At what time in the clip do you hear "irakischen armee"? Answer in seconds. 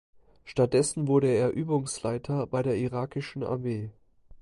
2.75-3.91